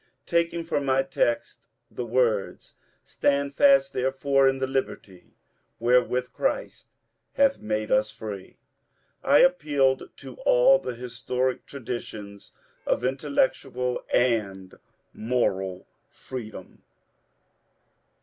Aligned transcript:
Taking 0.25 0.63
for 0.63 0.81
my 0.81 1.03
text 1.03 1.59
the 1.91 2.07
words, 2.07 2.73
^^ 3.05 3.07
Stand 3.07 3.53
fast 3.53 3.93
therefore 3.93 4.49
in 4.49 4.57
die 4.57 4.65
liberty 4.65 5.35
wherewith 5.77 6.33
Christ 6.33 6.87
hath 7.33 7.59
made 7.59 7.91
us 7.91 8.09
free," 8.09 8.57
I 9.23 9.41
appealed 9.41 10.09
to 10.17 10.37
all 10.37 10.79
the 10.79 10.95
historic 10.95 11.67
tra 11.67 11.81
ditions 11.81 12.51
of 12.87 13.05
intellectual 13.05 14.03
and 14.11 14.73
moral 15.13 15.85
freedom. 16.09 16.81